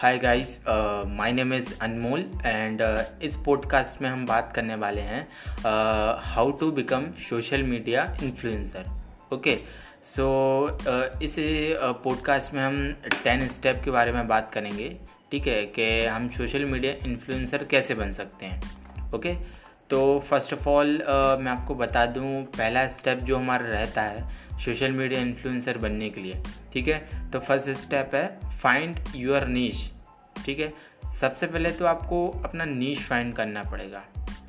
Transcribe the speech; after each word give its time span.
Hi 0.00 0.18
guys 0.18 0.60
my 1.06 1.32
name 1.32 1.54
is 1.54 1.78
Anmol 1.80 2.30
and 2.46 2.80
इस 3.22 3.36
podcast 3.36 4.02
में 4.02 4.10
हम 4.10 4.26
बात 4.26 4.52
करने 4.52 4.74
वाले 4.74 5.00
हैं 5.00 5.28
how 6.20 6.50
to 6.50 6.72
become 6.72 7.12
social 7.12 7.62
media 7.62 8.16
influencer 8.22 8.84
okay 9.32 9.58
so 10.04 10.78
इस 11.22 11.36
पॉडकास्ट 12.04 12.54
में 12.54 12.62
हम 12.62 12.92
टेन 13.24 13.48
स्टेप 13.48 13.82
के 13.84 13.90
बारे 13.90 14.12
में 14.12 14.28
बात 14.28 14.52
करेंगे, 14.52 14.96
ठीक 15.30 15.46
है? 15.46 15.66
कि 15.66 16.04
हम 16.04 16.28
सोशल 16.28 16.64
मीडिया 16.64 16.92
इन्फ्लुएंसर 16.92 17.64
कैसे 17.64 17.94
बन 17.94 18.10
सकते 18.10 18.46
हैं 18.46 18.62
ओके 19.12 19.57
तो 19.90 20.18
फ़र्स्ट 20.20 20.52
ऑफ़ 20.52 20.68
ऑल 20.68 20.88
मैं 21.40 21.50
आपको 21.50 21.74
बता 21.74 22.04
दूँ, 22.06 22.42
पहला 22.46 22.86
स्टेप 22.88 23.18
जो 23.18 23.36
हमारा 23.36 23.66
रहता 23.66 24.02
है 24.02 24.58
सोशल 24.64 24.92
मीडिया 24.92 25.20
इन्फ्लुएंसर 25.20 25.78
बनने 25.78 26.10
के 26.10 26.20
लिए, 26.20 26.42
ठीक 26.72 26.88
है? 26.88 27.30
तो 27.30 27.38
फ़र्स्ट 27.38 27.70
स्टेप 27.70 28.14
है 28.14 28.58
फाइंड 28.58 28.98
यूर 29.16 29.46
नीश 29.46 29.90
ठीक 30.44 30.60
है? 30.60 30.72
सबसे 31.12 31.46
पहले 31.46 31.70
तो 31.70 31.86
आपको 31.86 32.28
अपना 32.44 32.64
नीश 32.64 33.06
फाइंड 33.08 33.34
करना 33.34 33.62
पड़ेगा, 33.62 34.02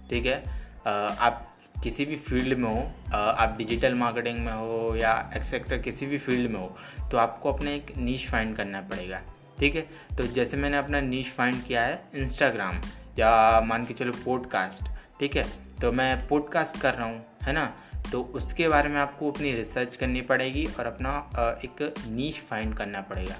ठीक 0.10 0.26
है? 0.26 0.44
आप 0.88 1.46
किसी 1.84 2.06
भी 2.06 2.16
फ़ील्ड 2.18 2.58
में 2.58 2.70
हो 2.70 2.80
आप 3.14 3.56
डिजिटल 3.58 3.94
मार्केटिंग 3.94 4.40
में 4.46 4.54
हो 4.54 4.96
या 4.96 5.32
एक्सेक्टर 5.36 5.78
किसी 5.78 6.06
भी 6.06 6.18
फ़ील्ड 6.18 6.52
में 6.52 6.60
हो 6.60 6.76
तो 7.12 7.18
आपको 7.18 7.54
अपने 7.54 7.76
एक 7.76 7.98
नीच 7.98 8.28
फाइंड 8.28 8.56
करना 8.58 8.82
पड़ेगा, 8.82 9.22
ठीक 9.60 9.76
है? 9.76 9.82
तो 10.18 10.28
जैसे 10.28 10.58
मैंने 10.58 10.78
अपना 10.78 11.02
नीच 11.02 11.28
फाइंड 11.28 11.64
किया 11.64 11.84
है 11.84 12.02
इंस्टाग्राम 12.16 12.82
या 13.20 13.62
मान 13.62 13.86
के 13.86 13.94
चलो 13.94 14.12
पॉडकास्ट 14.26 14.99
ठीक 15.20 15.36
है? 15.36 15.44
तो 15.82 15.92
मैं 15.92 16.28
पॉडकास्ट 16.28 16.82
कर 16.82 16.94
रहा 16.94 17.06
हूँ, 17.06 17.26
है 17.44 17.54
ना? 17.54 17.74
तो 18.12 18.22
उसके 18.22 18.68
बारे 18.68 18.90
में 18.90 19.00
आपको 19.02 19.32
अपनी 19.32 19.52
रिसर्च 19.54 19.96
करनी 19.96 20.22
पड़ेगी 20.22 20.66
और 20.80 20.86
अपना 20.86 21.30
एक 21.66 21.94
नीच 22.08 22.36
फाइंड 22.36 22.78
करना 22.78 23.02
पड़ेगा, 23.02 23.36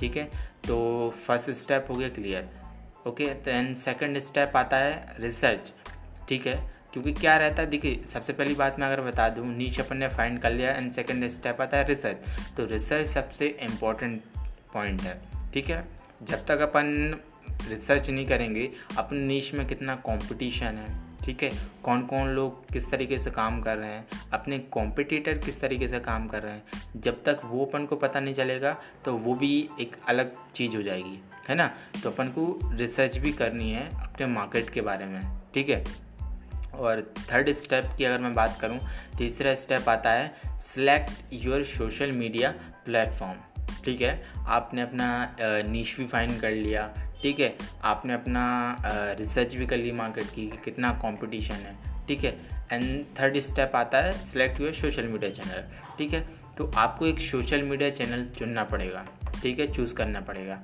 ठीक 0.00 0.16
है? 0.16 0.24
तो 0.68 1.10
फ़र्स्ट 1.26 1.50
स्टेप 1.50 1.86
हो 1.90 1.94
गया 1.94 2.08
clear 2.08 2.48
okay 3.06 3.24
then 3.24 3.74
second 3.74 4.18
step 4.18 4.56
आता 4.56 4.76
है 4.76 5.16
रिसर्च 5.20 5.72
ठीक 6.28 6.46
है? 6.46 6.76
क्योंकि 6.92 7.12
क्या 7.12 7.36
रहता 7.36 7.62
है? 7.62 7.68
देखिए, 7.68 8.04
सबसे 8.04 8.32
पहली 8.32 8.54
बात 8.54 8.78
मैं 8.78 8.86
अगर 8.86 9.00
बता 9.00 9.28
दूँ 9.28 9.46
नीच 9.46 9.80
अपन 9.80 9.96
ने 9.96 10.08
फाइंड 10.08 10.40
कर 10.40 10.52
लिया 10.52 10.70
एंड 10.70 10.92
सेकंड 10.92 11.28
स्टेप 11.28 11.60
आता 11.60 11.76
है 11.76 11.88
रिसर्च 11.88 12.16
तो 12.56 12.66
रिसर्च 12.66 13.06
सबसे 13.06 13.46
इम्पोर्टेंट 13.46 14.22
पॉइंट 14.74 15.02
है, 15.02 15.20
ठीक 15.52 15.70
है? 15.70 15.84
जब 16.22 16.46
तक 16.46 16.60
अपन 16.60 17.20
रिसर्च 17.68 18.10
नहीं 18.10 18.26
करेंगे, 18.26 18.70
अपन 18.98 19.16
नीच 19.16 19.54
में 19.54 19.66
कितना 19.66 19.94
कंपटीशन 19.96 20.66
है 20.66 21.05
ठीक 21.26 21.42
है? 21.42 21.50
कौन 21.84 22.02
कौन 22.02 22.28
लोग 22.28 22.66
किस 22.68 22.90
तरीके 22.90 23.18
से 23.18 23.30
काम 23.30 23.60
कर 23.62 23.76
रहे 23.76 23.90
हैं? 23.90 24.06
अपने 24.32 24.58
कॉम्पिटिटर 24.58 25.38
किस 25.38 25.60
तरीके 25.60 25.88
से 25.88 26.00
काम 26.00 26.28
कर 26.28 26.42
रहे 26.42 26.52
हैं? 26.52 26.62
जब 26.96 27.24
तक 27.24 27.38
वो 27.44 27.64
अपन 27.64 27.86
को 27.86 27.96
पता 27.96 28.20
नहीं 28.20 28.34
चलेगा 28.34 28.76
तो 29.04 29.14
वो 29.14 29.34
भी 29.34 29.68
एक 29.80 29.96
अलग 30.08 30.36
चीज़ 30.54 30.76
हो 30.76 30.82
जाएगी। 30.82 31.22
है 31.48 31.54
ना? 31.54 31.66
तो 32.02 32.10
अपन 32.10 32.28
को 32.28 32.58
रिसर्च 32.64 33.16
भी 33.16 33.32
करनी 33.32 33.70
है 33.72 33.88
अपने 34.02 34.26
मार्केट 34.26 34.70
के 34.70 34.80
बारे 34.80 35.06
में, 35.06 35.40
ठीक 35.54 35.68
है? 35.68 35.84
और 36.74 37.14
थर्ड 37.32 37.52
स्टेप 37.52 37.84
की 37.98 38.04
अगर 38.04 38.18
मैं 38.18 38.34
बात 38.34 38.58
करूँ, 38.60 38.78
तीसरा 39.18 39.54
स्टेप 39.54 39.88
आता 39.88 40.12
है 40.12 40.34
select 40.46 41.10
your 41.32 41.64
social 41.64 42.12
media 42.12 42.54
platform 42.84 43.38
ठीक 43.86 44.00
है? 44.02 44.20
आपने 44.38 44.82
अपना 44.82 45.36
नीच 45.66 45.94
भी 45.98 46.06
फाइंड 46.06 46.40
कर 46.40 46.50
लिया, 46.52 46.88
ठीक 47.22 47.40
है? 47.40 47.54
आपने 47.84 48.12
अपना 48.12 48.44
रिसर्च 49.18 49.54
भी 49.56 49.66
कर 49.66 49.76
ली 49.76 49.92
मार्केट 49.94 50.24
की 50.26 50.46
कि 50.48 50.58
कितना 50.64 50.90
कंपटीशन 51.02 51.54
है, 51.56 51.76
ठीक 52.08 52.24
है? 52.24 52.34
एंड 52.72 53.04
थर्ड 53.20 53.38
स्टेप 53.40 53.76
आता 53.76 53.98
है 53.98 54.12
select 54.24 54.60
your 54.60 54.72
social 54.74 55.06
media 55.06 55.30
channel 55.32 55.62
ठीक 55.98 56.12
है? 56.12 56.20
तो 56.58 56.70
आपको 56.76 57.06
एक 57.06 57.20
सोशल 57.20 57.62
मीडिया 57.62 57.90
चैनल 57.90 58.26
चुनना 58.38 58.64
पड़ेगा, 58.64 59.04
ठीक 59.42 59.58
है? 59.58 59.72
चूज़ 59.72 59.94
करना 59.94 60.20
पड़ेगा। 60.22 60.60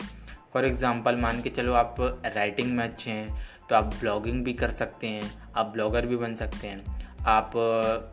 फॉर 0.53 0.65
एग्ज़ाम्पल 0.67 1.17
मान 1.17 1.41
के 1.43 1.51
चलो 1.51 1.73
आप 1.75 1.97
राइटिंग 2.27 2.73
में 2.73 2.85
अच्छे 2.85 3.11
हैं 3.11 3.41
तो 3.69 3.75
आप 3.75 3.85
ब्लॉगिंग 3.95 4.43
भी 4.45 4.53
कर 4.53 4.71
सकते 4.73 5.07
हैं, 5.07 5.31
आप 5.57 5.67
ब्लॉगर 5.67 6.07
भी 6.07 6.17
बन 6.17 6.35
सकते 6.35 6.69
हैं, 6.69 6.85
आप 7.27 7.53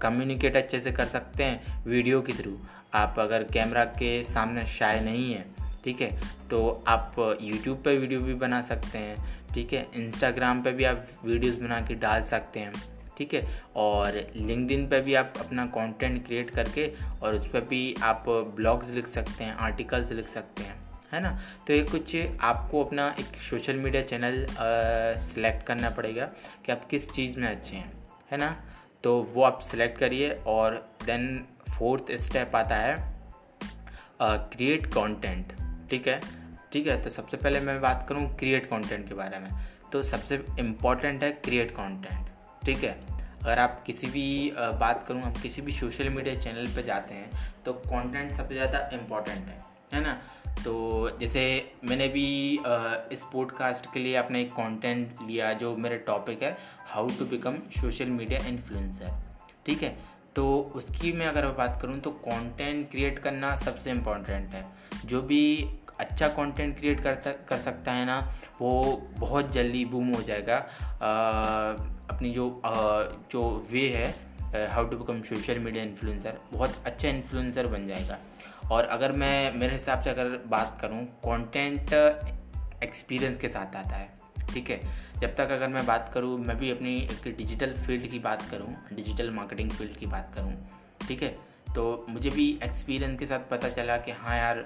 कम्युनिकेट 0.02 0.58
अच्छे 0.58 0.80
से 0.80 0.92
कर 0.92 1.06
सकते 1.08 1.44
हैं 1.44 1.84
वीडियो 1.86 2.22
के 2.22 2.34
थ्रू 2.34 2.52
आप 2.94 3.16
अगर 3.19 3.44
कैमरा 3.44 3.83
के 3.85 4.23
सामने 4.23 4.66
शाय 4.67 5.00
नहीं 5.01 5.33
है, 5.33 5.45
ठीक 5.83 6.01
है 6.01 6.11
तो 6.50 6.83
आप 6.88 7.16
यूट्यूब 7.41 7.77
पर 7.77 7.97
वीडियो 7.97 8.19
भी 8.19 8.33
बना 8.35 8.61
सकते 8.61 8.97
हैं, 8.97 9.35
ठीक 9.53 9.73
है 9.73 9.85
इंस्टाग्राम 9.95 10.61
पे 10.63 10.72
भी 10.72 10.83
आप 10.83 11.05
वीडियोस 11.25 11.55
बना 11.55 11.79
के 11.81 11.95
डाल 11.95 12.23
सकते 12.23 12.59
हैं, 12.59 12.73
ठीक 13.17 13.33
है, 13.33 13.47
और 13.75 14.16
लिंकडिन 14.35 14.88
पे 14.88 15.00
भी 15.01 15.13
आप 15.13 15.33
अपना 15.39 15.66
कंटेंट 15.67 16.25
क्रिएट 16.25 16.50
करके 16.50 16.91
और 17.22 17.35
उस 17.35 17.47
पर 17.47 17.61
भी 17.61 17.95
आप 18.03 18.25
ब्लॉग्स 18.55 18.89
लिख 18.89 19.07
सकते 19.07 19.44
हैं 19.44 19.56
आर्टिकल्स 19.57 20.11
लिख 20.11 20.27
सकते 20.27 20.63
हैं, 20.63 20.75
है 21.13 21.21
ना? 21.21 21.39
तो 21.67 21.73
ये 21.73 21.83
कुछ 21.83 22.16
आपको 22.41 22.83
अपना 22.83 23.07
एक 23.19 23.39
सोशल 23.41 23.75
मीडिया 23.75 24.01
चैनल 24.03 24.45
सेलेक्ट 25.19 25.66
करना 25.67 25.89
पड़ेगा 25.89 26.25
कि 26.66 26.71
आप 26.71 26.85
किस 26.85 27.11
चीज़ 27.11 27.39
में 27.39 27.47
अच्छे 27.47 27.75
हैं, 27.75 27.91
है 28.31 28.38
ना? 28.38 28.56
तो 29.04 29.22
वो 29.34 29.44
आप 29.44 29.60
सेलेक्ट 29.60 29.98
करिए 29.98 30.30
और 30.48 30.76
देन 31.06 31.46
फोर्थ 31.78 32.12
स्टेप 32.22 32.56
आता 32.56 32.76
है 32.76 32.96
क्रिएट 34.22 34.82
uh, 34.82 34.94
कंटेंट 34.94 35.54
ठीक 35.90 36.08
है? 36.08 36.20
ठीक 36.72 36.88
है 36.88 37.02
तो 37.04 37.10
सबसे 37.10 37.38
पहले 37.38 37.60
मैं 37.60 37.80
बात 37.82 38.06
करूँ 38.10 38.28
क्रिएट 38.38 38.66
कंटेंट 38.66 39.08
के 39.08 39.14
बारे 39.14 39.40
में। 39.40 39.50
तो 39.92 40.04
सबसे 40.04 40.36
इंपॉर्टेंट 40.60 41.24
है 41.24 41.32
क्रिएट 41.46 41.72
कंटेंट 41.72 42.28
ठीक 42.66 42.84
है? 42.84 42.92
अगर 43.42 43.60
आप 43.60 43.82
किसी 43.84 44.08
भी 44.08 44.52
बात 44.56 45.06
करूँ 45.08 45.22
आप 45.22 45.38
किसी 45.38 45.62
भी 45.62 45.72
सोशल 45.72 46.10
मीडिया 46.10 46.36
चैनल 46.36 46.68
पे 46.76 46.84
जाते 46.84 47.14
हैं 47.14 47.30
तो 47.66 47.74
कंटेंट 47.74 48.34
सबसे 48.34 48.54
ज़्यादा 48.54 48.90
इंपॉर्टेंट 48.94 49.38
है 49.38 49.64
है 49.94 50.02
ना? 50.02 50.20
तो 50.64 51.18
जैसे 51.20 51.42
मैंने 51.84 52.08
भी 52.08 52.28
इस 53.12 53.24
पॉडकास्ट 53.34 53.86
के 53.94 54.00
लिए 54.00 54.16
अपना 54.16 54.38
एक 54.38 54.52
कंटेंट 54.52 55.22
लिया 55.28 55.52
जो 55.53 55.75
मेरा 55.78 55.97
टॉपिक 56.08 56.44
है 56.44 56.58
how 56.88 57.09
to 57.20 57.25
become 57.25 57.58
social 57.80 58.09
media 58.09 58.46
influencer 58.47 59.22
ठीक 59.66 59.84
है? 59.84 59.98
तो 60.36 60.46
उसकी 60.75 61.12
मैं 61.14 61.28
अगर 61.28 61.48
बात 61.58 61.80
करूँ 61.81 62.00
तो 62.00 62.12
कंटेंट 62.12 62.90
क्रिएट 62.92 63.19
करना 63.19 63.56
सबसे 63.56 63.92
इम्पोर्टेंट 63.92 64.50
है। 64.50 64.66
जो 65.06 65.22
भी 65.22 65.44
अच्छा 66.00 66.28
कंटेंट 66.28 66.78
क्रिएट 66.78 67.03
करता 67.03 67.31
कर 67.50 67.58
सकता 67.58 67.92
है 67.92 68.06
ना 68.06 68.19
वो 68.62 68.72
बहुत 69.18 69.52
जल्दी 69.52 69.84
बूम 69.86 70.14
हो 70.14 70.22
जाएगा। 70.22 70.56
आ, 70.56 71.12
अपनी 72.14 72.31
जो 72.31 72.50
आ, 72.66 72.72
जो 73.31 73.68
वे 73.72 73.88
है 73.90 74.69
how 74.72 74.88
to 74.88 74.98
become 74.98 75.22
social 75.30 75.59
media 75.59 75.84
influencer 75.84 76.40
बहुत 76.53 76.75
अच्छा 76.86 77.08
इन्फ्लुएंसर 77.09 77.68
बन 77.68 77.88
जाएगा। 77.88 78.18
और 78.72 78.85
अगर 78.85 79.12
मैं, 79.12 79.53
मेरे 79.56 79.74
हिसाब 79.74 80.02
से 80.03 80.09
अगर 80.09 80.38
बात 80.47 80.78
करूँ 80.81 81.06
कंटेंट 81.25 81.94
एक्सपीरियंस 82.84 83.40
के 83.40 83.50
साथ 83.50 83.75
आता 83.75 83.96
है, 83.96 84.09
ठीक 84.53 84.69
है? 84.69 84.81
जब 85.19 85.35
तक 85.35 85.52
अगर 85.52 85.68
मैं 85.68 85.85
बात 85.85 86.12
करूँ, 86.13 86.38
मैं 86.38 86.57
भी 86.57 86.72
अपनी 86.72 86.96
एक 86.97 87.35
डिजिटल 87.38 87.74
फ़ील्ड 87.74 88.07
की 88.07 88.19
बात 88.19 88.41
करूँ 88.41 88.75
डिजिटल 88.94 89.30
मार्केटिंग 89.30 89.72
फ़ील्ड 89.72 89.97
की 89.97 90.06
बात 90.06 90.31
करूँ, 90.35 90.53
ठीक 91.07 91.24
है? 91.24 91.30
तो 91.75 92.06
मुझे 92.09 92.30
भी 92.30 92.59
एक्सपीरियंस 92.63 93.19
के 93.19 93.25
साथ 93.25 93.40
पता 93.40 93.69
चला 93.69 93.97
कि 93.97 94.12
हाँ 94.12 94.38
यार, 94.38 94.66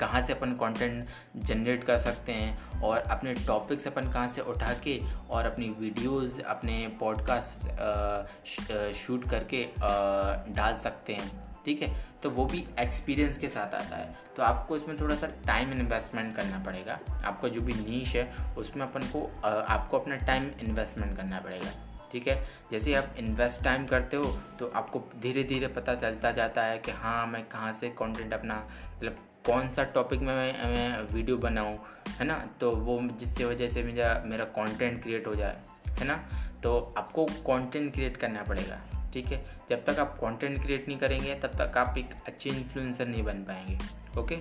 कहाँ 0.00 0.22
से 0.22 0.32
अपन 0.32 0.52
कंटेंट 0.52 1.08
जनरेट 1.36 1.84
कर 1.84 1.98
सकते 1.98 2.32
हैं 2.32 2.80
और 2.80 2.98
अपने 2.98 3.34
टॉपिक्स 3.34 3.86
अपन 3.86 4.10
कहाँ 4.12 4.28
से 4.28 4.40
उठा 4.40 4.72
के 4.84 5.00
और 5.30 5.46
अपनी 5.46 5.68
वीडियोस 5.68 6.40
अपने 6.40 6.96
पॉडकास्ट 7.00 7.66
शूट 8.94 9.28
करके 9.30 9.64
डाल 10.52 10.76
सकते 10.76 11.12
हैं। 11.14 11.51
ठीक 11.64 11.82
है? 11.82 11.94
तो 12.22 12.30
वो 12.30 12.44
भी 12.46 12.64
एक्सपीरियंस 12.78 13.38
के 13.38 13.48
साथ 13.48 13.74
आता 13.74 13.96
है। 13.96 14.14
तो 14.36 14.42
आपको 14.42 14.76
इसमें 14.76 14.98
थोड़ा 15.00 15.14
सा 15.14 15.26
टाइम 15.46 15.72
इन्वेस्टमेंट 15.72 16.34
करना 16.36 16.58
पड़ेगा। 16.58 16.98
आपका 17.24 17.48
जो 17.48 17.60
भी 17.60 17.74
नीच 17.74 18.08
है 18.08 18.54
उसमें 18.58 18.86
अपन 18.86 19.08
को 19.08 19.24
आपको 19.44 19.98
अपना 19.98 20.16
टाइम 20.16 20.50
इन्वेस्टमेंट 20.60 21.16
करना 21.16 21.40
पड़ेगा। 21.40 21.70
ठीक 22.12 22.28
है? 22.28 22.36
जैसे 22.70 22.94
आप 22.94 23.14
इन्वेस्ट 23.18 23.62
टाइम 23.64 23.86
करते 23.86 24.16
हो 24.16 24.24
तो 24.58 24.70
आपको 24.74 25.02
धीरे 25.22 25.44
धीरे 25.44 25.68
पता 25.70 25.94
चलता 25.94 26.30
जाता 26.30 26.62
है 26.62 26.78
कि 26.78 26.90
हाँ 26.92 27.26
मैं 27.26 27.42
कहाँ 27.44 27.72
से 27.72 27.88
कंटेंट 27.98 28.32
अपना 28.32 28.54
मतलब 28.96 29.16
कौन 29.46 29.68
सा 29.68 29.84
टॉपिक 29.84 30.20
में 30.20 30.34
मैं, 30.34 30.52
मैं 30.64 31.14
वीडियो 31.14 31.36
बनाऊँ 31.36 31.76
है 32.10 32.24
ना? 32.24 32.34
तो 32.60 32.70
वो 32.70 33.00
जिससे 33.18 33.44
वजह 33.44 33.68
से 33.68 33.82
मेरा 33.82 34.22
मेरा 34.26 34.44
कंटेंट 34.56 35.02
क्रिएट 35.02 35.26
हो 35.26 35.34
जाए 35.34 35.56
है 35.90 36.06
ना? 36.06 36.16
तो 36.62 36.94
आपको 36.98 37.24
कंटेंट 37.24 37.92
क्रिएट 37.94 38.16
करना 38.16 38.42
पड़ेगा। 38.42 38.80
ठीक 39.12 39.26
है? 39.26 39.44
जब 39.72 39.84
तक 39.84 39.98
आप 39.98 40.16
कंटेंट 40.20 40.62
क्रिएट 40.62 40.88
नहीं 40.88 40.98
करेंगे, 40.98 41.34
तब 41.34 41.58
तक 41.60 41.78
आप 41.78 41.98
एक 41.98 42.14
अच्छे 42.26 42.50
इन्फ्लुएंसर 42.50 43.06
नहीं 43.06 43.22
बन 43.22 43.44
पाएँगे 43.44 43.78
ओके 44.20 44.36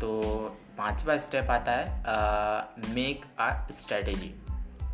तो 0.00 0.20
पांचवा 0.78 1.16
स्टेप 1.18 1.50
आता 1.50 1.72
है 1.72 2.94
मेक 2.94 3.24
आ 3.40 3.50
स्ट्रेटेजी 3.70 4.34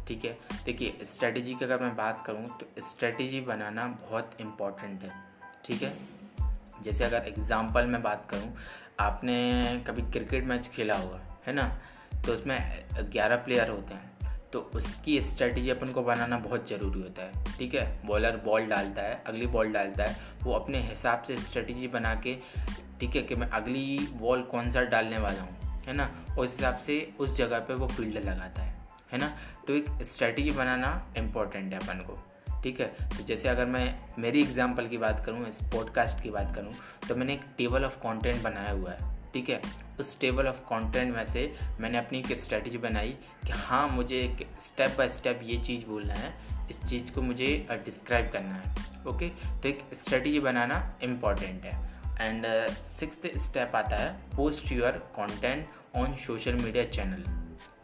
ठीक 0.09 0.25
है? 0.25 0.33
देखिए 0.65 1.05
स्ट्रेटेजी 1.05 1.55
की 1.55 1.65
अगर 1.65 1.81
मैं 1.81 1.95
बात 1.97 2.23
करूँ 2.27 2.45
तो 2.61 2.67
स्ट्रेटेजी 2.83 3.41
बनाना 3.41 3.87
बहुत 4.01 4.37
इंपॉर्टेंट 4.41 5.03
है, 5.03 5.11
ठीक 5.65 5.83
है? 5.83 5.93
जैसे 6.83 7.05
अगर 7.05 7.29
एग्ज़ाम्पल 7.29 7.87
में 7.87 8.01
बात 8.03 8.27
करूँ, 8.31 8.55
आपने 9.01 9.37
कभी 9.87 10.03
क्रिकेट 10.13 10.45
मैच 10.45 10.69
खेला 10.69 10.95
होगा, 10.95 11.21
है 11.47 11.53
ना? 11.53 11.69
तो 12.27 12.33
उसमें 12.33 12.87
ग्यारह 13.13 13.37
प्लेयर 13.37 13.71
होते 13.71 13.95
हैं 13.95 14.20
तो 14.53 14.61
उसकी 14.75 15.21
स्ट्रेटजी 15.21 15.71
अपन 15.71 15.93
को 15.93 16.03
बनाना 16.03 16.39
बहुत 16.39 16.69
ज़रूरी 16.69 17.01
होता 17.01 17.23
है, 17.23 17.45
ठीक 17.59 17.75
है? 17.75 18.07
बॉलर 18.07 18.37
बॉल 18.37 18.67
डालता 18.67 19.03
है, 19.03 19.23
अगली 19.27 19.47
बॉल 19.47 19.73
डालता 19.73 20.05
है, 20.05 20.17
वो 20.43 20.53
अपने 20.53 20.79
हिसाब 20.81 21.23
से 21.23 21.37
स्ट्रेटजी 21.37 21.89
बना 21.89 22.15
के, 22.15 22.37
ठीक 23.01 23.17
है 23.17 23.23
कि 23.23 23.35
मैं 23.35 23.49
अगली 23.49 23.99
बॉल 24.13 24.43
कौन 24.43 24.71
सा 24.71 24.83
डालने 24.85 25.19
वाला 25.19 25.43
हूँ, 25.43 25.83
है 25.83 25.93
ना? 25.93 26.11
उस 26.39 26.51
हिसाब 26.51 26.77
से 26.79 27.13
उस 27.21 27.37
जगह 27.37 27.59
पे 27.59 27.75
वो 27.75 27.87
फ़ील्ड 27.87 28.19
लगाता 28.19 28.63
है 28.63 28.75
है 29.13 29.19
ना? 29.19 29.29
तो 29.67 29.75
एक 29.75 29.87
स्ट्रेटजी 30.03 30.51
बनाना 30.51 31.15
इम्पोर्टेंट 31.17 31.73
है 31.73 31.79
अपन 31.79 32.01
को, 32.01 32.19
ठीक 32.63 32.81
है? 32.81 32.87
तो 32.87 33.25
जैसे 33.25 33.49
अगर 33.49 33.67
मैं, 33.67 33.99
मेरी 34.19 34.41
एग्जांपल 34.41 34.87
की 34.87 34.99
बात 34.99 35.25
करूँ, 35.27 35.49
इस 35.49 35.59
पॉडकास्ट 35.65 36.23
की 36.23 36.31
बात 36.31 36.55
करूँ 36.55 36.73
तो 37.09 37.17
मैंने 37.17 37.35
एक 37.35 37.45
टेबल 37.59 37.85
ऑफ़ 37.85 37.97
कंटेंट 37.99 38.43
बनाया 38.43 38.71
हुआ 38.71 38.93
है। 38.93 39.20
ठीक 39.33 39.49
है? 39.49 39.61
उस 40.01 40.19
टेबल 40.21 40.47
ऑफ़ 40.49 40.61
कंटेंट 40.65 41.15
में 41.17 41.25
से 41.25 41.43
मैंने 41.81 41.99
अपनी 41.99 42.19
एक 42.19 42.33
स्ट्रेटजी 42.37 42.79
बनाई 42.79 43.11
कि 43.47 43.53
हाँ 43.53 43.89
मुझे 43.89 44.19
एक 44.19 44.47
स्टेप 44.61 44.95
बाय 44.99 45.09
स्टेप 45.09 45.41
ये 45.45 45.59
चीज़ 45.59 45.85
बोलना 45.87 46.15
है 46.15 46.33
इस 46.71 46.83
चीज़ 46.85 47.13
को 47.13 47.23
मुझे 47.23 47.47
डिस्क्राइब 47.85 48.31
करना 48.33 48.55
है 48.55 48.75
ओके 49.07 49.29
तो 49.29 49.69
एक 49.69 49.83
स्ट्रेटजी 49.95 50.41
बनाना 50.41 50.77
इंपॉर्टेंट 51.03 51.65
है। 51.65 51.79
एंड 52.21 52.47
सिक्स 52.73 53.21
स्टेप 53.45 53.77
आता 53.77 53.97
है 53.97 54.13
post 54.37 54.73
your 54.73 54.99
content 55.17 55.67
on 55.97 56.15
social 56.17 56.55
media 56.55 56.85
channel 56.87 57.23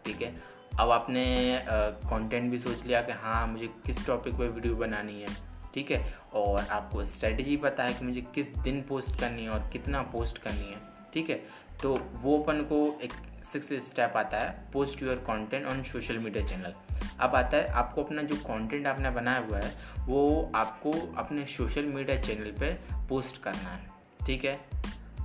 ठीक 0.04 0.22
है? 0.22 0.34
अब 0.80 0.90
आपने 0.90 1.24
कंटेंट 1.66 2.44
uh, 2.44 2.50
भी 2.50 2.58
सोच 2.58 2.84
लिया 2.86 3.00
कि 3.02 3.12
हाँ 3.12 3.46
मुझे 3.46 3.66
किस 3.86 4.06
टॉपिक 4.06 4.34
पर 4.34 4.48
वीडियो 4.48 4.74
बनानी 4.76 5.20
है 5.20 5.28
ठीक 5.74 5.90
है? 5.90 6.14
और 6.34 6.66
आपको 6.70 7.04
स्ट्रेटजी 7.06 7.56
पता 7.56 7.84
है 7.84 7.94
कि 7.94 8.04
मुझे 8.04 8.20
किस 8.34 8.56
दिन 8.58 8.82
पोस्ट 8.82 9.20
करनी 9.20 9.44
है 9.44 9.50
और 9.50 9.68
कितना 9.72 10.02
पोस्ट 10.12 10.38
करनी 10.38 10.70
है। 10.70 10.95
ठीक 11.16 11.28
है? 11.30 11.36
तो 11.82 11.94
वो 12.22 12.38
अपन 12.38 12.60
को 12.62 12.78
एक 13.02 13.12
सिक्स 13.44 13.72
स्टेप 13.84 14.16
आता 14.16 14.38
है 14.38 14.50
post 14.72 15.02
your 15.02 15.14
content 15.26 15.66
on 15.66 15.82
social 15.82 16.18
media 16.18 16.46
channel 16.46 16.72
अब 17.20 17.34
आता 17.34 17.56
है, 17.56 17.68
आपको 17.72 18.02
अपना 18.02 18.22
जो 18.22 18.36
कंटेंट 18.36 18.86
आपने 18.86 19.10
बनाया 19.10 19.38
हुआ 19.40 19.58
है, 19.58 19.70
वो 20.06 20.50
आपको 20.54 20.92
अपने 21.16 21.44
सोशल 21.46 21.84
मीडिया 21.84 22.20
चैनल 22.20 22.50
पे 22.60 22.70
पोस्ट 23.08 23.40
करना 23.42 23.70
है, 23.70 23.86
ठीक 24.26 24.44
है? 24.44 24.58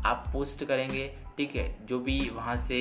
आप 0.06 0.24
पोस्ट 0.34 0.64
करेंगे, 0.66 1.08
ठीक 1.38 1.56
है? 1.56 1.66
जो 1.86 2.00
भी 2.00 2.20
वहाँ 2.30 2.56
से 2.58 2.80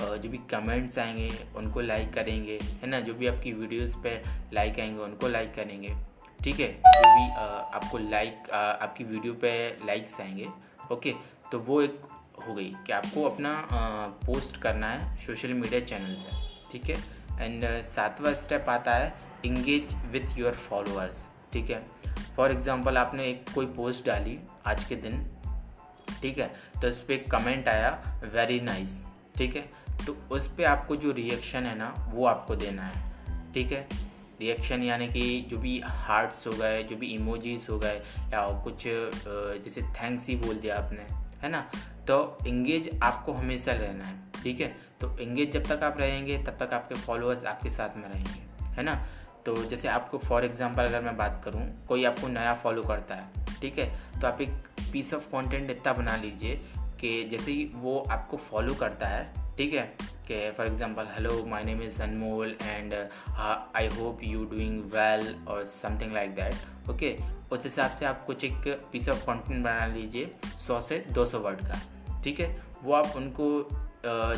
जो 0.00 0.28
भी 0.28 0.38
कमेंट्स 0.50 0.98
आएँगे, 0.98 1.30
उनको 1.56 1.80
लाइक 1.80 2.12
करेंगे, 2.14 2.58
है 2.82 2.88
ना? 2.88 3.00
जो 3.00 3.14
भी 3.14 3.26
आपकी 3.26 3.52
वीडियोस 3.52 3.96
पे 4.02 4.22
लाइक 4.52 4.80
आएँगे, 4.80 5.02
उनको 5.02 5.28
लाइक 5.28 5.54
करेंगे, 5.54 5.94
ठीक 6.40 6.60
है? 6.60 6.72
जो 6.72 7.02
भी 7.08 7.30
आपको 7.76 7.98
लाइक 8.10 8.50
आपकी 8.54 9.04
वीडियो 9.04 9.34
पे 9.34 9.52
लाइक्स 9.86 10.20
आएँगे 10.20 10.48
ओके 10.92 11.14
तो 11.52 11.58
वो 11.58 11.80
एक 11.82 12.00
हो 12.40 12.54
गई 12.54 12.72
कि 12.86 12.92
आपको 12.92 13.24
अपना 13.24 13.54
पोस्ट 14.26 14.56
करना 14.56 14.88
है 14.88 15.16
सोशल 15.16 15.52
मीडिया 15.54 15.80
चैनल 15.82 16.14
पे, 16.16 16.36
ठीक 16.72 16.90
है? 16.90 16.96
एंड 17.40 17.64
सातवां 17.84 18.34
स्टेप 18.34 18.68
आता 18.68 18.94
है 18.94 19.12
इंगेज 19.44 19.94
विथ 20.12 20.38
योर 20.38 20.54
फॉलोअर्स 20.62 21.24
ठीक 21.52 21.70
है? 21.70 21.84
फॉर 22.36 22.52
एग्ज़ाम्पल 22.52 22.98
आपने 22.98 23.24
एक 23.24 23.44
कोई 23.54 23.66
पोस्ट 23.76 24.06
डाली 24.06 24.38
आज 24.66 24.84
के 24.84 24.96
दिन, 24.96 25.24
ठीक 26.22 26.38
है? 26.38 26.46
तो 26.82 26.88
उस 26.88 27.00
पर 27.02 27.24
कमेंट 27.30 27.68
आया 27.68 27.90
वेरी 28.34 28.60
नाइस 28.60 29.00
ठीक 29.36 29.56
है? 29.56 29.62
तो 30.06 30.16
उस 30.30 30.46
पर 30.48 30.64
आपको 30.64 30.96
जो 30.96 31.12
रिएक्शन 31.12 31.66
है 31.66 31.76
ना, 31.78 31.94
वो 32.08 32.26
आपको 32.26 32.56
देना 32.56 32.82
है, 32.82 33.02
ठीक 33.54 33.72
है? 33.72 33.86
रिएक्शन 34.40 34.82
यानी 34.82 35.06
कि 35.08 35.46
जो 35.50 35.56
भी 35.58 35.80
हार्ट्स 35.80 36.46
हो 36.46 36.52
गए, 36.52 36.82
जो 36.82 36.96
भी 36.96 37.06
इमोजीज 37.06 37.66
हो 37.70 37.78
गए, 37.78 37.96
या 38.32 38.46
कुछ 38.64 38.84
जैसे 38.84 39.82
थैंक्स 39.94 40.26
ही 40.28 40.36
बोल 40.36 40.54
दिया 40.54 40.78
आपने 40.78 41.06
है 41.42 41.48
ना? 41.48 41.60
तो 42.06 42.38
इंगेज 42.46 42.90
आपको 43.02 43.32
हमेशा 43.32 43.72
रहना 43.72 44.04
है, 44.04 44.18
ठीक 44.42 44.60
है? 44.60 44.76
तो 45.00 45.18
इंगेज 45.18 45.52
जब 45.52 45.62
तक 45.62 45.82
आप 45.82 45.98
रहेंगे, 46.00 46.38
तब 46.38 46.56
तक 46.60 46.72
आपके 46.72 46.94
फॉलोअर्स 46.94 47.44
आपके 47.44 47.70
साथ 47.70 47.96
में 47.96 48.08
रहेंगे, 48.08 48.64
है 48.64 48.82
ना? 48.82 48.94
तो 49.46 49.56
जैसे 49.64 49.88
आपको 49.88 50.18
फॉर 50.18 50.44
एग्जांपल 50.44 50.84
अगर 50.84 51.02
मैं 51.02 51.16
बात 51.16 51.40
करूँ, 51.44 51.86
कोई 51.86 52.04
आपको 52.04 52.28
नया 52.28 52.54
फॉलो 52.54 52.82
करता 52.82 53.14
है, 53.14 53.28
ठीक 53.60 53.78
है? 53.78 53.88
तो 54.20 54.26
आप 54.26 54.40
एक 54.40 54.50
पीस 54.92 55.14
ऑफ़ 55.14 55.26
कंटेंट 55.26 55.70
इतना 55.70 55.92
बना 55.92 56.16
लीजिए 56.16 56.60
कि 57.00 57.24
जैसे 57.24 57.52
ही 57.52 57.70
वो 57.74 57.98
आपको 58.10 58.36
फॉलो 58.36 58.74
करता 58.74 59.06
है, 59.06 59.32
ठीक 59.56 59.74
है? 59.74 59.96
कि 60.28 60.50
for 60.50 60.66
example 60.66 61.06
hello 61.10 61.44
my 61.46 61.64
name 61.64 61.82
is 61.82 62.02
Anmol 62.02 62.56
and 62.62 62.94
I 63.76 63.88
hope 63.88 64.20
you 64.22 64.44
doing 64.44 64.80
well 64.84 65.34
और 65.48 65.64
समथिंग 65.64 66.12
लाइक 66.12 66.34
दैट 66.34 66.90
ओके 66.90 67.39
उस 67.52 67.64
हिसाब 67.64 67.90
से 67.90 68.06
आप 68.06 68.24
कुछ 68.26 68.44
एक 68.44 68.88
पीस 68.92 69.08
ऑफ़ 69.08 69.24
कंटेंट 69.26 69.62
बना 69.64 69.86
लीजिए, 69.86 70.34
सौ 70.66 70.80
से 70.80 71.04
दो 71.12 71.24
सौ 71.26 71.38
वर्ड 71.38 71.60
का, 71.60 71.80
ठीक 72.24 72.40
है? 72.40 72.48
वो 72.82 72.92
आप 72.94 73.12
उनको 73.16 73.46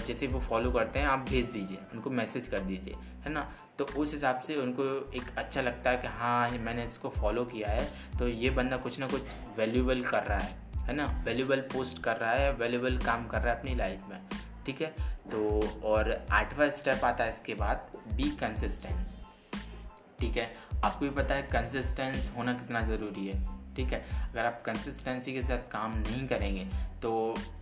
जैसे 0.07 0.27
वो 0.27 0.41
फॉलो 0.41 0.71
करते 0.73 0.99
हैं, 0.99 1.07
आप 1.07 1.19
भेज 1.29 1.47
दीजिए, 1.47 1.79
उनको 1.95 2.11
मैसेज 2.11 2.47
कर 2.49 2.61
दीजिए, 2.61 2.95
है 3.25 3.33
ना? 3.33 3.49
तो 3.79 3.85
उस 3.97 4.13
हिसाब 4.13 4.41
से 4.41 4.57
उनको 4.57 4.85
एक 5.13 5.39
अच्छा 5.39 5.61
लगता 5.61 5.91
है 5.91 5.97
कि 5.97 6.09
हाँ 6.09 6.49
मैंने 6.59 6.85
इसको 6.85 7.09
फॉलो 7.11 7.45
किया 7.45 7.69
है 7.69 7.85
तो 8.19 8.29
ये 8.29 8.51
बंदा 8.51 8.77
कुछ 8.77 8.99
ना 9.01 9.07
कुछ 9.09 9.23
वैल्यूबल 9.57 10.03
कर 10.03 10.23
रहा 10.23 10.39
है 10.39 10.61
है 10.79 10.95
ना? 10.97 11.07
वैल्यूबल 11.25 11.61
पोस्ट 11.73 12.03
कर 12.03 12.17
रहा 12.17 12.33
है 12.33 12.53
वैल्यूबल 12.53 12.99
काम 12.99 13.27
कर 13.27 13.41
रहा 13.41 13.53
है 13.53 13.59
अपनी 13.59 13.75
लाइफ 13.75 14.09
में, 14.11 14.19
ठीक 14.67 14.81
है? 14.83 14.95
तो 15.31 15.61
और 15.85 16.13
आठवां 16.31 16.71
स्टेप 16.71 17.05
आता 17.05 17.25
है 17.25 17.29
इसके 17.29 17.55
बाद 17.55 17.91
बी 18.13 18.31
कंसिस्टेंस 18.37 19.15
ठीक 20.21 20.37
है? 20.37 20.51
आपको 20.85 21.05
भी 21.05 21.11
पता 21.13 21.35
है 21.35 21.43
कंसिस्टेंस 21.53 22.31
होना 22.37 22.53
कितना 22.55 22.81
ज़रूरी 22.87 23.27
है, 23.27 23.43
ठीक 23.77 23.93
है? 23.93 24.05
अगर 24.23 24.45
आप 24.47 24.63
कंसिस्टेंसी 24.67 25.33
के 25.33 25.43
साथ 25.43 25.71
काम 25.73 25.99
नहीं 25.99 26.27
करेंगे 26.29 26.65
तो 27.03 27.13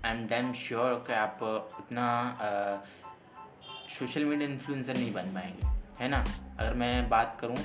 आई 0.05 0.13
एम 0.13 0.27
डैम 0.29 0.53
श्योर 0.59 0.95
कि 1.07 1.13
आप 1.15 1.43
उतना 1.43 2.07
सोशल 3.91 4.25
मीडिया 4.25 4.49
इन्फ्लुएंसर 4.49 4.95
नहीं 4.95 5.13
बन 5.13 5.35
पाएँगे, 5.35 5.67
है 6.01 6.09
ना? 6.09 6.25
अगर 6.59 6.75
मैं 6.75 7.09
बात 7.09 7.37
करूँ 7.41 7.57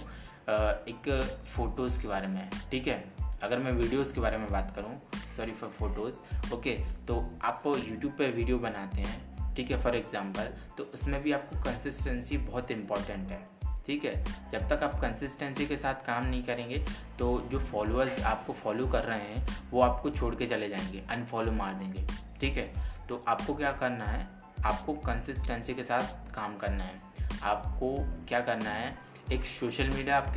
एक 0.89 1.09
फ़ोटोज़ 1.47 2.01
के 2.01 2.07
बारे 2.07 2.27
में, 2.27 2.49
ठीक 2.71 2.87
है? 2.87 3.03
अगर 3.43 3.59
मैं 3.59 3.71
वीडियोस 3.73 4.11
के 4.13 4.21
बारे 4.21 4.37
में 4.37 4.51
बात 4.51 4.73
करूँ 4.75 4.99
सॉरी 5.37 5.51
फॉर 5.51 5.69
फ़ोटोज़ 5.69 6.53
ओके 6.53 6.77
तो 7.07 7.19
आप 7.43 7.63
यूट्यूब 7.67 8.13
पे 8.17 8.29
वीडियो 8.31 8.57
बनाते 8.59 9.01
हैं, 9.01 9.53
ठीक 9.55 9.71
है? 9.71 9.81
फॉर 9.83 9.95
एग्ज़ाम्पल 9.95 10.53
तो 10.77 10.91
उसमें 10.93 11.21
भी 11.23 11.31
आपको 11.31 11.63
कंसिस्टेंसी 11.63 12.37
बहुत 12.39 12.71
इंपॉर्टेंट 12.71 13.31
है। 13.31 13.43
ठीक 13.87 14.05
है? 14.05 14.23
जब 14.51 14.67
तक 14.69 14.83
आप 14.83 14.93
कंसिस्टेंसी 14.93 15.65
के 15.67 15.77
साथ 15.77 16.05
काम 16.05 16.25
नहीं 16.25 16.43
करेंगे 16.43 16.77
तो 17.19 17.39
जो 17.51 17.59
फॉलोअर्स 17.59 18.23
आपको 18.23 18.53
फॉलो 18.53 18.87
कर 18.87 19.03
रहे 19.03 19.19
हैं, 19.19 19.47
वो 19.71 19.81
आपको 19.81 20.09
छोड़ 20.09 20.33
के 20.35 20.47
चले 20.47 20.69
जाएँगे 20.69 21.03
अनफॉलो 21.09 21.51
मार 21.51 21.73
देंगे, 21.73 22.05
ठीक 22.41 22.57
है? 22.57 22.73
तो 23.09 23.23
आपको 23.27 23.55
क्या 23.55 23.71
करना 23.71 24.05
है? 24.05 24.27
आपको 24.65 24.93
कंसिस्टेंसी 24.93 25.73
के 25.75 25.83
साथ 25.83 26.33
काम 26.35 26.55
करना 26.57 26.83
है। 26.83 26.99
आपको 27.43 27.95
क्या 28.27 28.39
करना 28.39 28.69
है? 28.69 28.97
एक 29.31 29.45
सोशल 29.45 29.89
मीडिया 29.89 30.17
आप 30.17 30.33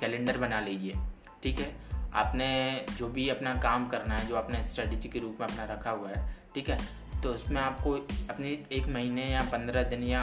कैलेंडर 0.00 0.38
बना 0.38 0.60
लीजिए, 0.60 0.94
ठीक 1.42 1.58
है? 1.58 1.74
आपने 2.14 2.86
जो 2.98 3.08
भी 3.08 3.28
अपना 3.28 3.54
काम 3.54 3.86
करना 3.86 4.14
है, 4.14 4.26
जो 4.26 4.36
आपने 4.36 4.62
स्ट्रेटजी 4.64 5.08
के 5.08 5.18
रूप 5.18 5.36
में 5.40 5.46
अपना 5.48 5.64
रखा 5.64 5.90
हुआ 5.90 6.08
है, 6.08 6.36
ठीक 6.54 6.68
है? 6.68 6.78
तो 7.22 7.32
उसमें 7.34 7.60
आपको 7.60 7.92
अपनी 8.30 8.50
एक 8.72 8.86
महीने 8.86 9.24
या 9.24 9.40
पंद्रह 9.52 9.82
दिन 9.82 10.02
या 10.02 10.22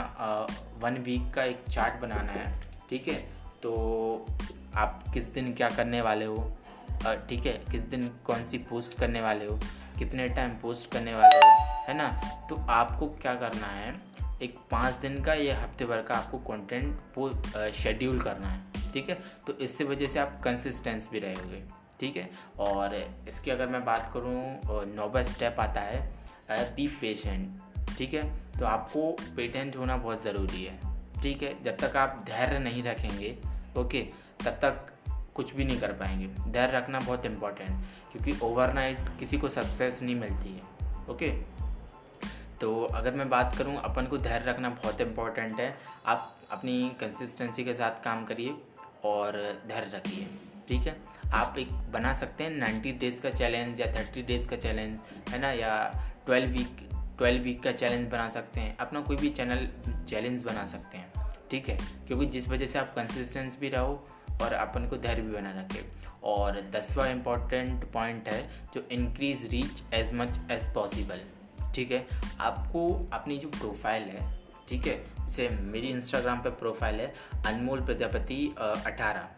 वन 0.80 0.96
वीक 1.04 1.32
का 1.34 1.44
एक 1.44 1.64
चार्ट 1.70 2.00
बनाना 2.02 2.32
है, 2.32 2.60
ठीक 2.90 3.08
है? 3.08 3.14
तो 3.62 4.26
आप 4.76 5.04
किस 5.14 5.32
दिन 5.34 5.52
क्या 5.54 5.68
करने 5.70 6.00
वाले 6.00 6.24
हो? 6.24 6.56
ठीक 7.28 7.46
है, 7.46 7.52
किस 7.70 7.82
दिन 7.82 8.08
कौन 8.26 8.44
सी 8.44 8.58
पोस्ट 8.70 8.98
करने 8.98 9.20
वाले 9.20 9.46
हो? 9.46 9.58
कितने 9.98 10.28
टाइम 10.28 10.50
पोस्ट 10.62 10.90
करने 10.92 11.14
वाले 11.14 11.36
हो? 11.36 11.52
है 11.88 11.96
ना? 11.96 12.08
तो 12.48 12.56
आपको 12.70 13.06
क्या 13.22 13.34
करना 13.34 13.66
है, 13.66 13.94
एक 14.42 14.56
पाँच 14.70 14.94
दिन 14.94 15.22
का 15.24 15.34
या 15.34 15.58
हफ़्ते 15.60 15.84
भर 15.84 16.02
का 16.02 16.14
आपको 16.14 16.38
कंटेंट 16.50 17.72
शेड्यूल 17.74 18.20
करना 18.20 18.48
है, 18.48 18.92
ठीक 18.92 19.08
है? 19.10 19.18
तो 19.46 19.58
इससे 19.58 19.84
वजह 19.84 20.06
से 20.06 20.18
आप 20.18 20.40
कंसिस्टेंस 20.44 21.08
भी 21.12 21.18
रहेंगे, 21.18 21.62
ठीक 22.00 22.16
है? 22.16 22.30
और 22.58 22.94
इसकी 23.28 23.50
अगर 23.50 23.66
मैं 23.66 23.84
बात 23.84 24.10
करूँ 24.14 24.84
नोबल 24.94 25.22
स्टेप 25.24 25.60
आता 25.60 25.80
है 25.80 26.17
बी 26.50 26.86
पेशेंट 27.00 27.96
ठीक 27.98 28.14
है? 28.14 28.22
तो 28.58 28.66
आपको 28.66 29.10
पेटेंट 29.36 29.76
होना 29.76 29.96
बहुत 29.96 30.22
ज़रूरी 30.22 30.64
है, 30.64 30.78
ठीक 31.22 31.42
है? 31.42 31.54
जब 31.64 31.76
तक 31.76 31.96
आप 31.96 32.22
धैर्य 32.26 32.58
नहीं 32.58 32.82
रखेंगे 32.82 33.36
ओके 33.76 34.02
तब 34.44 34.58
तक 34.62 34.86
कुछ 35.34 35.54
भी 35.54 35.64
नहीं 35.64 35.78
कर 35.80 35.92
पाएँगे। 35.92 36.26
धैर्य 36.52 36.76
रखना 36.76 37.00
बहुत 37.00 37.26
इंपॉर्टेंट 37.26 37.70
क्योंकि 38.12 38.38
ओवरनाइट 38.42 38.98
किसी 39.18 39.38
को 39.38 39.48
सक्सेस 39.48 40.02
नहीं 40.02 40.14
मिलती 40.14 40.54
है 40.54 41.06
ओके 41.10 41.30
तो 42.60 42.82
अगर 42.84 43.14
मैं 43.14 43.28
बात 43.30 43.54
करूँ, 43.56 43.76
अपन 43.76 44.06
को 44.06 44.18
धैर्य 44.18 44.50
रखना 44.50 44.70
बहुत 44.70 45.00
इंपॉर्टेंट 45.00 45.60
है। 45.60 45.76
आप 46.06 46.34
अपनी 46.50 46.78
कंसिस्टेंसी 47.00 47.64
के 47.64 47.74
साथ 47.74 48.02
काम 48.04 48.24
करिए 48.24 48.54
और 49.04 49.32
धैर्य 49.68 49.90
रखिए, 49.94 50.26
ठीक 50.68 50.86
है? 50.86 50.96
आप 51.32 51.58
एक 51.58 51.72
बना 51.92 52.12
सकते 52.14 52.44
हैं 52.44 52.50
नाइन्टी 52.50 52.92
डेज़ 52.92 53.22
का 53.22 53.30
चैलेंज 53.30 53.80
या 53.80 53.86
थर्टी 53.94 54.22
डेज़ 54.22 54.48
का 54.48 54.56
चैलेंज 54.56 54.98
है 55.30 55.40
ना? 55.40 55.50
या 55.52 55.74
ट्वेल्व 56.28 56.50
वीक 56.52 56.88
ट्वेल्व 57.18 57.42
वीक 57.42 57.62
का 57.62 57.70
चैलेंज 57.72 58.08
बना 58.10 58.28
सकते 58.28 58.60
हैं। 58.60 58.76
अपना 58.76 59.00
कोई 59.00 59.16
भी 59.16 59.28
चैनल 59.30 59.68
चैलेंज 60.08 60.42
बना 60.42 60.64
सकते 60.66 60.98
हैं। 60.98 61.32
ठीक 61.50 61.68
है? 61.68 61.76
क्योंकि 62.06 62.26
जिस 62.26 62.48
वजह 62.48 62.66
से 62.66 62.78
आप 62.78 62.92
कंसिस्टेंस 62.96 63.58
भी 63.60 63.68
रहो 63.68 64.08
और 64.42 64.52
अपन 64.52 64.86
को 64.86 64.96
धैर्य 64.96 65.22
भी 65.22 65.32
बना 65.32 65.50
रखे। 65.50 65.84
और 66.24 66.60
दसवा 66.70 67.06
इंपॉर्टेंट 67.06 67.84
पॉइंट 67.92 68.28
है 68.28 68.42
जो 68.74 68.86
increase 68.92 69.48
reach 69.50 69.82
as 69.94 70.12
much 70.14 70.38
as 70.50 70.72
possible 70.74 71.20
ठीक 71.74 71.90
है? 71.90 72.06
आपको 72.40 72.86
अपनी 73.12 73.38
जो 73.38 73.48
प्रोफ़ाइल 73.48 74.02
है, 74.02 74.30
ठीक 74.68 74.86
है? 74.86 74.96
जैसे 75.18 75.48
मेरी 75.48 75.88
इंस्टाग्राम 75.88 76.42
पे 76.42 76.50
प्रोफ़ाइल 76.50 77.00
है 77.00 77.12
अनमोल 77.46 77.84
प्रजापति 77.84 78.54
अठारह। 78.58 79.28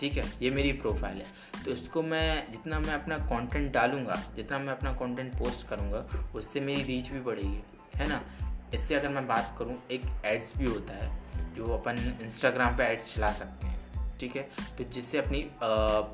ठीक 0.00 0.12
है? 0.12 0.24
ये 0.42 0.50
मेरी 0.50 0.72
प्रोफ़ाइल 0.72 1.16
है। 1.16 1.64
तो 1.64 1.70
इसको 1.70 2.02
मैं 2.02 2.50
जितना 2.52 2.78
मैं 2.78 2.94
अपना 2.94 3.18
कंटेंट 3.18 3.72
डालूँगा 3.72 4.22
जितना 4.36 4.58
मैं 4.58 4.72
अपना 4.72 4.92
कंटेंट 4.92 5.32
पोस्ट 5.38 5.66
करूँगा 5.68 6.06
उससे 6.34 6.60
मेरी 6.60 6.82
रीच 6.82 7.08
भी 7.10 7.20
बढ़ेगी 7.20 7.62
है 7.96 8.08
ना? 8.08 8.20
इससे 8.74 8.94
अगर 8.94 9.08
मैं 9.08 9.26
बात 9.26 9.54
करूँ 9.58 9.78
एक 9.90 10.02
एड्स 10.24 10.56
भी 10.58 10.66
होता 10.66 10.94
है 10.94 11.54
जो 11.54 11.66
अपन 11.74 11.98
इंस्टाग्राम 12.22 12.76
पे 12.76 12.84
एड्स 12.84 13.14
चला 13.14 13.32
सकते 13.32 13.66
हैं 13.66 13.74
ठीक 14.20 14.36
है? 14.36 14.42
तो 14.78 14.84
जिससे 14.84 15.18
अपनी 15.18 15.42
आ, 15.42 15.68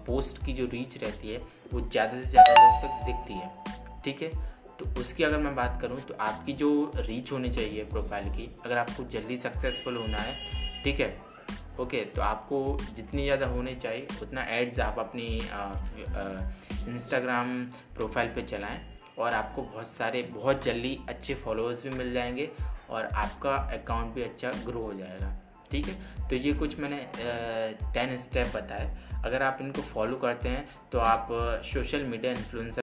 पोस्ट 0.06 0.44
की 0.46 0.52
जो 0.52 0.66
रीच 0.66 0.96
रहती 1.02 1.32
है 1.32 1.38
वो 1.72 1.80
ज़्यादा 1.80 2.20
से 2.20 2.26
ज़्यादा 2.26 2.54
लोग 2.62 2.82
तक 2.82 3.04
दिखती 3.06 3.34
है 3.34 4.00
ठीक 4.04 4.22
है? 4.22 4.30
तो 4.78 5.00
उसकी 5.00 5.24
अगर 5.24 5.38
मैं 5.38 5.54
बात 5.54 5.78
करूँ 5.82 6.00
तो 6.00 6.14
आपकी 6.20 6.52
जो 6.52 6.70
रीच 6.96 7.32
होनी 7.32 7.50
चाहिए 7.50 7.84
प्रोफ़ाइल 7.84 8.28
की 8.28 8.48
अगर 8.64 8.78
आपको 8.78 9.04
जल्दी 9.04 9.36
सक्सेसफुल 9.36 9.96
होना 9.96 10.18
है 10.18 10.34
ठीक 10.84 11.00
है? 11.00 11.31
ओके 11.80 12.04
तो 12.04 12.22
आपको 12.22 12.78
जितनी 12.96 13.24
ज़्यादा 13.24 13.46
होनी 13.46 13.74
चाहिए, 13.74 14.06
उतना 14.22 14.44
एड्स 14.44 14.80
आप 14.80 14.98
अपनी 14.98 15.26
इंस्टाग्राम 16.92 17.64
प्रोफ़ाइल 17.94 18.28
पे 18.28 18.42
चलाएँ 18.42 18.80
और 19.18 19.34
आपको 19.34 19.62
बहुत 19.62 19.88
सारे, 19.88 20.22
बहुत 20.22 20.64
जल्दी 20.64 20.98
अच्छे 21.08 21.34
फॉलोअर्स 21.34 21.82
भी 21.82 21.90
मिल 21.90 22.12
जाएँगे 22.12 22.50
और 22.90 23.04
आपका 23.04 23.54
अकाउंट 23.54 24.14
भी 24.14 24.22
अच्छा 24.22 24.50
ग्रो 24.64 24.80
हो 24.80 24.92
जाएगा, 24.94 25.36
ठीक 25.70 25.86
है? 25.86 26.28
तो 26.28 26.36
ये 26.36 26.52
कुछ 26.52 26.78
मैंने 26.78 27.06
टेन 27.94 28.16
स्टेप 28.18 28.52
बताए। 28.56 28.96
अगर 29.24 29.42
आप 29.42 29.58
इनको 29.60 29.82
फॉलो 29.82 30.16
करते 30.16 30.48
हैं 30.48 30.68
तो 30.92 30.98
आप 30.98 31.28
सोशल 31.64 32.04
मीडिया 32.04 32.32
इन्फ्लुएंसर 32.32 32.70